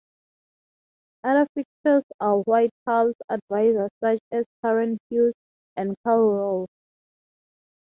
[1.23, 5.35] Other fixtures are White House advisers such as Karen Hughes
[5.77, 6.69] and Karl Rove.